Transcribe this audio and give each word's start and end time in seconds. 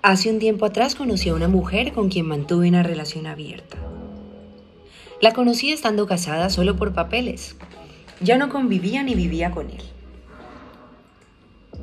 Hace 0.00 0.30
un 0.30 0.38
tiempo 0.38 0.64
atrás 0.64 0.94
conocí 0.94 1.28
a 1.28 1.34
una 1.34 1.48
mujer 1.48 1.92
con 1.92 2.08
quien 2.08 2.24
mantuve 2.24 2.68
una 2.68 2.84
relación 2.84 3.26
abierta. 3.26 3.78
La 5.20 5.32
conocí 5.32 5.72
estando 5.72 6.06
casada 6.06 6.50
solo 6.50 6.76
por 6.76 6.94
papeles. 6.94 7.56
Ya 8.20 8.38
no 8.38 8.48
convivía 8.48 9.02
ni 9.02 9.16
vivía 9.16 9.50
con 9.50 9.70
él. 9.70 9.82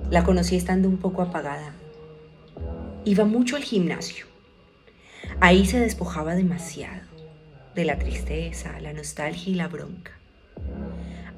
La 0.10 0.24
conocí 0.24 0.56
estando 0.56 0.88
un 0.88 0.96
poco 0.96 1.24
apagada. 1.24 1.74
Iba 3.04 3.26
mucho 3.26 3.58
al 3.58 3.63
gimnasio. 3.63 4.28
Ahí 5.42 5.66
se 5.66 5.82
despojaba 5.82 6.36
demasiado 6.36 7.02
de 7.76 7.84
la 7.84 8.00
tristeza, 8.00 8.79
la 8.79 8.94
nostalgia 8.94 9.52
y 9.52 9.56
la 9.56 9.68
bronca. 9.68 10.13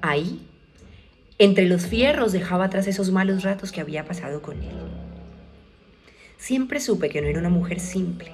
Ahí, 0.03 0.45
entre 1.39 1.67
los 1.67 1.87
fierros, 1.87 2.33
dejaba 2.33 2.65
atrás 2.65 2.85
esos 2.85 3.09
malos 3.09 3.41
ratos 3.41 3.71
que 3.71 3.81
había 3.81 4.05
pasado 4.05 4.43
con 4.43 4.61
él. 4.61 5.06
Siempre 6.37 6.79
supe 6.79 7.09
que 7.09 7.21
no 7.21 7.27
era 7.27 7.39
una 7.39 7.49
mujer 7.49 7.79
simple. 7.79 8.31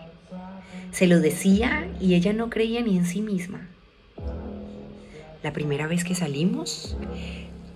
Se 0.92 1.08
lo 1.08 1.20
decía 1.20 1.88
y 2.00 2.16
ella 2.16 2.34
no 2.34 2.50
creía 2.50 2.82
ni 2.82 2.98
en 2.98 3.06
sí 3.06 3.22
misma. 3.22 3.68
La 5.42 5.54
primera 5.54 5.88
vez 5.88 6.04
que 6.04 6.16
salimos, 6.16 6.96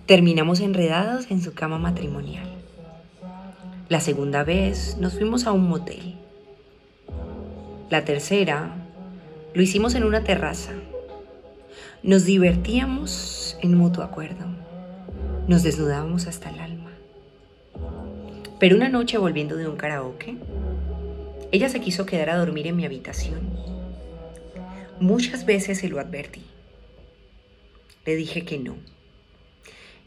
terminamos 0.05 0.59
enredados 0.59 1.31
en 1.31 1.41
su 1.41 1.53
cama 1.53 1.79
matrimonial. 1.79 2.47
La 3.89 3.99
segunda 3.99 4.43
vez 4.43 4.97
nos 4.99 5.13
fuimos 5.13 5.47
a 5.47 5.51
un 5.51 5.67
motel. 5.67 6.15
La 7.89 8.03
tercera 8.03 8.75
lo 9.53 9.61
hicimos 9.61 9.95
en 9.95 10.03
una 10.03 10.23
terraza. 10.23 10.73
Nos 12.03 12.25
divertíamos 12.25 13.57
en 13.61 13.75
mutuo 13.75 14.03
acuerdo. 14.03 14.45
Nos 15.47 15.63
desnudábamos 15.63 16.27
hasta 16.27 16.49
el 16.49 16.59
alma. 16.59 16.86
Pero 18.59 18.75
una 18.75 18.89
noche 18.89 19.17
volviendo 19.17 19.55
de 19.55 19.67
un 19.67 19.77
karaoke, 19.77 20.35
ella 21.51 21.69
se 21.69 21.79
quiso 21.79 22.05
quedar 22.05 22.29
a 22.31 22.37
dormir 22.37 22.67
en 22.67 22.75
mi 22.75 22.85
habitación. 22.85 23.51
Muchas 24.99 25.45
veces 25.45 25.77
se 25.77 25.89
lo 25.89 25.99
advertí. 25.99 26.43
Le 28.05 28.15
dije 28.15 28.45
que 28.45 28.57
no. 28.57 28.75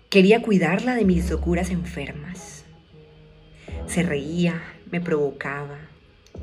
Quería 0.08 0.42
cuidarla 0.42 0.96
de 0.96 1.04
mis 1.04 1.30
locuras 1.30 1.70
enfermas. 1.70 2.64
Se 3.86 4.02
reía, 4.02 4.60
me 4.90 5.00
provocaba, 5.00 5.78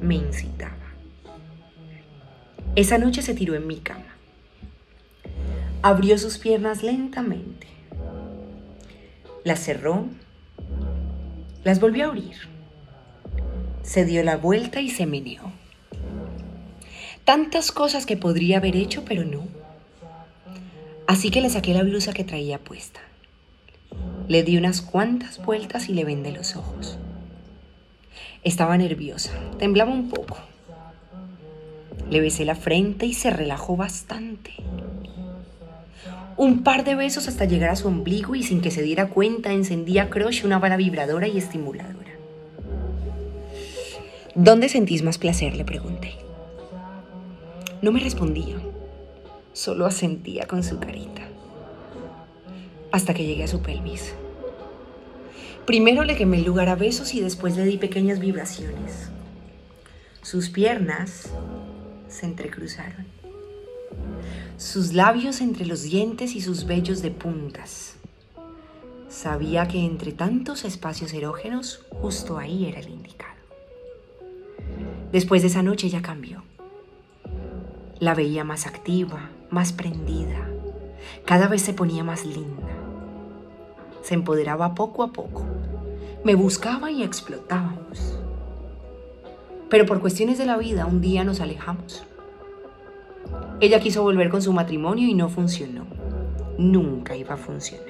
me 0.01 0.15
incitaba. 0.15 0.93
Esa 2.75 2.97
noche 2.97 3.21
se 3.21 3.33
tiró 3.33 3.55
en 3.55 3.67
mi 3.67 3.77
cama. 3.77 4.15
Abrió 5.81 6.17
sus 6.17 6.37
piernas 6.37 6.83
lentamente. 6.83 7.67
Las 9.43 9.59
cerró 9.59 10.07
las 11.67 11.81
volvió 11.81 12.05
a 12.05 12.07
abrir. 12.07 12.37
Se 13.83 14.05
dio 14.05 14.23
la 14.23 14.37
vuelta 14.37 14.79
y 14.79 14.89
se 14.89 15.05
meneó. 15.05 15.51
Tantas 17.25 17.73
cosas 17.73 18.05
que 18.05 18.15
podría 18.15 18.59
haber 18.59 18.77
hecho, 18.77 19.03
pero 19.03 19.25
no. 19.25 19.45
Así 21.07 21.29
que 21.29 21.41
le 21.41 21.49
saqué 21.49 21.73
la 21.73 21.83
blusa 21.83 22.13
que 22.13 22.23
traía 22.23 22.57
puesta. 22.57 23.01
Le 24.29 24.43
di 24.43 24.55
unas 24.55 24.81
cuantas 24.81 25.43
vueltas 25.43 25.89
y 25.89 25.93
le 25.93 26.05
vendé 26.05 26.31
los 26.31 26.55
ojos. 26.55 26.97
Estaba 28.45 28.77
nerviosa, 28.77 29.31
temblaba 29.59 29.91
un 29.91 30.07
poco. 30.07 30.37
Le 32.09 32.21
besé 32.21 32.45
la 32.45 32.55
frente 32.55 33.07
y 33.07 33.13
se 33.13 33.29
relajó 33.29 33.75
bastante 33.75 34.53
un 36.37 36.61
par 36.61 36.83
de 36.83 36.93
besos 36.93 37.27
hasta 37.27 37.45
llegar 37.45 37.71
a 37.71 37.75
su 37.75 37.87
ombligo 37.87 38.35
y 38.35 38.43
sin 38.43 38.61
que 38.61 38.69
se 38.69 38.83
diera 38.83 39.09
cuenta 39.09 39.51
encendía 39.51 40.09
Crush 40.11 40.45
una 40.45 40.59
vara 40.59 40.77
vibradora 40.77 41.27
y 41.27 41.37
estimuladora. 41.39 42.11
¿Dónde 44.35 44.69
sentís 44.69 45.01
más 45.01 45.17
placer? 45.17 45.55
le 45.55 45.65
pregunté. 45.65 46.13
No 47.81 47.91
me 47.91 47.99
respondía, 47.99 48.55
solo 49.51 49.87
asentía 49.87 50.45
con 50.45 50.63
su 50.63 50.79
carita. 50.79 51.23
Hasta 52.91 53.15
que 53.15 53.25
llegué 53.25 53.43
a 53.43 53.47
su 53.47 53.63
pelvis. 53.63 54.13
Primero 55.65 56.03
le 56.03 56.15
quemé 56.15 56.37
el 56.37 56.45
lugar 56.45 56.69
a 56.69 56.75
besos 56.75 57.15
y 57.15 57.19
después 57.19 57.57
le 57.57 57.65
di 57.65 57.77
pequeñas 57.77 58.19
vibraciones. 58.19 59.09
Sus 60.21 60.49
piernas 60.49 61.31
se 62.07 62.25
entrecruzaron 62.27 63.16
sus 64.57 64.93
labios 64.93 65.41
entre 65.41 65.65
los 65.65 65.83
dientes 65.83 66.35
y 66.35 66.41
sus 66.41 66.65
vellos 66.65 67.01
de 67.01 67.11
puntas. 67.11 67.95
Sabía 69.07 69.67
que 69.67 69.85
entre 69.85 70.11
tantos 70.11 70.65
espacios 70.65 71.13
erógenos, 71.13 71.85
justo 72.01 72.37
ahí 72.37 72.65
era 72.65 72.79
el 72.79 72.89
indicado. 72.89 73.37
Después 75.11 75.41
de 75.41 75.47
esa 75.47 75.63
noche 75.63 75.89
ya 75.89 76.01
cambió. 76.01 76.43
La 77.99 78.13
veía 78.13 78.43
más 78.43 78.67
activa, 78.67 79.29
más 79.49 79.73
prendida. 79.73 80.49
Cada 81.25 81.47
vez 81.47 81.61
se 81.61 81.73
ponía 81.73 82.03
más 82.03 82.25
linda. 82.25 82.67
Se 84.03 84.13
empoderaba 84.13 84.75
poco 84.75 85.03
a 85.03 85.13
poco. 85.13 85.45
Me 86.23 86.35
buscaba 86.35 86.91
y 86.91 87.03
explotábamos. 87.03 88.19
Pero 89.69 89.85
por 89.85 90.01
cuestiones 90.01 90.37
de 90.37 90.45
la 90.45 90.57
vida 90.57 90.85
un 90.85 91.01
día 91.01 91.23
nos 91.23 91.41
alejamos. 91.41 92.03
Ella 93.59 93.79
quiso 93.79 94.03
volver 94.03 94.29
con 94.29 94.43
su 94.43 94.53
matrimonio 94.53 95.07
y 95.07 95.15
no 95.15 95.29
funcionó. 95.29 95.87
Nunca 96.59 97.15
iba 97.15 97.33
a 97.33 97.37
funcionar. 97.37 97.87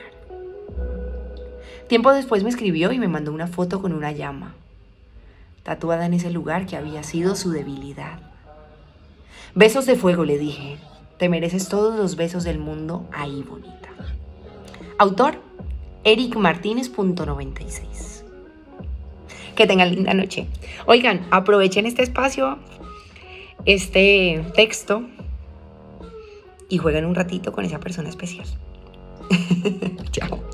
Tiempo 1.88 2.14
después 2.14 2.44
me 2.44 2.50
escribió 2.50 2.94
y 2.94 3.00
me 3.00 3.10
mandó 3.10 3.34
una 3.34 3.48
foto 3.48 3.82
con 3.82 3.92
una 3.92 4.14
llama, 4.14 4.56
tatuada 5.64 6.06
en 6.06 6.14
ese 6.14 6.32
lugar 6.32 6.66
que 6.66 6.78
había 6.78 7.04
sido 7.04 7.36
su 7.36 7.52
debilidad. 7.52 8.20
Besos 9.56 9.86
de 9.86 9.96
fuego, 9.96 10.24
le 10.24 10.38
dije. 10.38 10.78
Te 11.18 11.30
mereces 11.30 11.68
todos 11.68 11.98
los 11.98 12.16
besos 12.16 12.44
del 12.44 12.60
mundo 12.60 13.08
ahí, 13.12 13.44
bonita. 13.44 13.90
Autor, 15.00 15.36
Eric 16.04 16.36
Martínez.96. 16.36 18.24
Que 19.56 19.68
tengan 19.68 19.90
linda 19.90 20.14
noche. 20.14 20.48
Oigan, 20.86 21.26
aprovechen 21.32 21.86
este 21.86 22.04
espacio, 22.04 22.60
este 23.66 24.46
texto 24.56 25.04
y 26.70 26.78
juegan 26.78 27.06
un 27.06 27.16
ratito 27.16 27.52
con 27.52 27.66
esa 27.66 27.80
persona 27.80 28.10
especial. 28.10 28.48
Chao. 30.12 30.47